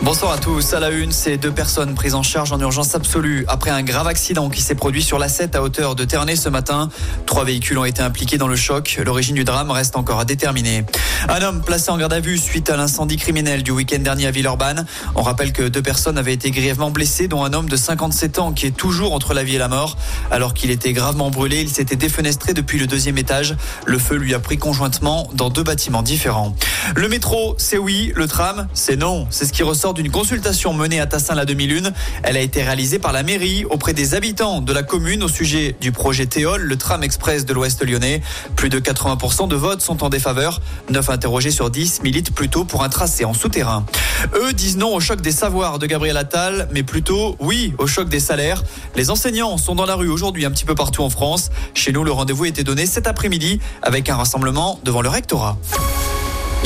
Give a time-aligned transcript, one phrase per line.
[0.00, 0.74] Bonsoir à tous.
[0.74, 4.06] À la une, ces deux personnes prises en charge en urgence absolue après un grave
[4.06, 6.88] accident qui s'est produit sur la 7 à hauteur de Ternay ce matin.
[7.26, 9.00] Trois véhicules ont été impliqués dans le choc.
[9.04, 10.84] L'origine du drame reste encore à déterminer.
[11.28, 14.30] Un homme placé en garde à vue suite à l'incendie criminel du week-end dernier à
[14.30, 14.86] Villeurbanne.
[15.16, 18.52] On rappelle que deux personnes avaient été grièvement blessées, dont un homme de 57 ans
[18.52, 19.96] qui est toujours entre la vie et la mort.
[20.30, 23.56] Alors qu'il était gravement brûlé, il s'était défenestré depuis le deuxième étage.
[23.84, 26.54] Le feu lui a pris conjointement dans deux bâtiments différents.
[26.94, 28.12] Le métro, c'est oui.
[28.14, 29.26] Le tram, c'est non.
[29.30, 31.92] C'est ce qui ressort d'une consultation menée à Tassin la demi-lune.
[32.22, 35.76] Elle a été réalisée par la mairie auprès des habitants de la commune au sujet
[35.80, 38.20] du projet Théol, le tram express de l'Ouest lyonnais.
[38.56, 40.60] Plus de 80% de votes sont en défaveur.
[40.90, 43.84] 9 interrogés sur 10 militent plutôt pour un tracé en souterrain.
[44.34, 48.08] Eux disent non au choc des savoirs de Gabriel Attal, mais plutôt oui au choc
[48.08, 48.64] des salaires.
[48.96, 51.50] Les enseignants sont dans la rue aujourd'hui un petit peu partout en France.
[51.74, 55.58] Chez nous, le rendez-vous était donné cet après-midi avec un rassemblement devant le rectorat.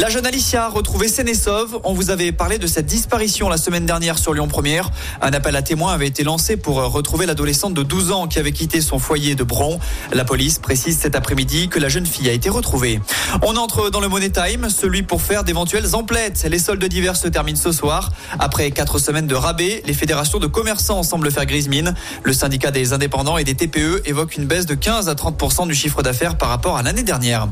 [0.03, 1.79] La jeune Alicia retrouvée saine et sauve.
[1.85, 4.91] On vous avait parlé de cette disparition la semaine dernière sur Lyon Première.
[5.21, 8.51] Un appel à témoins avait été lancé pour retrouver l'adolescente de 12 ans qui avait
[8.51, 9.79] quitté son foyer de Bron.
[10.13, 13.01] La police précise cet après-midi que la jeune fille a été retrouvée.
[13.43, 16.49] On entre dans le Money Time, celui pour faire d'éventuelles emplettes.
[16.51, 18.11] Les soldes d'hiver se terminent ce soir.
[18.41, 21.95] Après quatre semaines de rabais, les fédérations de commerçants semblent faire grise mine.
[22.25, 25.77] Le syndicat des indépendants et des TPE évoque une baisse de 15 à 30 du
[25.77, 27.47] chiffre d'affaires par rapport à l'année dernière.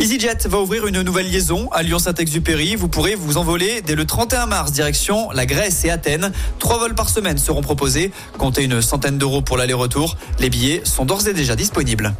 [0.00, 2.74] EasyJet va ouvrir une nouvelle liaison à Lyon-Saint-Exupéry.
[2.74, 6.32] Vous pourrez vous envoler dès le 31 mars direction la Grèce et Athènes.
[6.58, 8.12] Trois vols par semaine seront proposés.
[8.38, 10.16] Comptez une centaine d'euros pour l'aller-retour.
[10.38, 12.14] Les billets sont d'ores et déjà disponibles.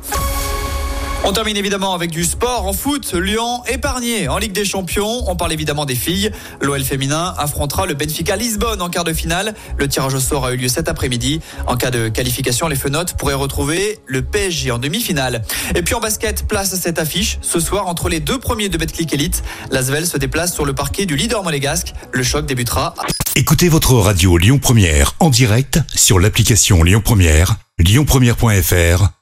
[1.24, 3.14] On termine évidemment avec du sport en foot.
[3.14, 5.30] Lyon épargné en Ligue des Champions.
[5.30, 6.32] On parle évidemment des filles.
[6.60, 9.54] L'OL féminin affrontera le Benfica Lisbonne en quart de finale.
[9.78, 11.40] Le tirage au sort a eu lieu cet après-midi.
[11.68, 15.42] En cas de qualification, les fenotes pourraient retrouver le PSG en demi-finale.
[15.76, 17.38] Et puis en basket, place à cette affiche.
[17.40, 21.06] Ce soir, entre les deux premiers de Betclic Elite, Lasvel se déplace sur le parquet
[21.06, 21.94] du leader monégasque.
[22.10, 22.94] Le choc débutera.
[23.36, 29.21] Écoutez votre radio Lyon Première en direct sur l'application Lyon Première, lyonpremière.fr